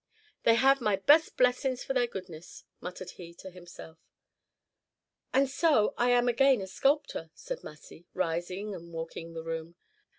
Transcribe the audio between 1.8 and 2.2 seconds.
their